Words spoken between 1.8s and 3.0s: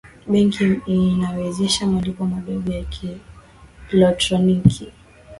malipo madogo ya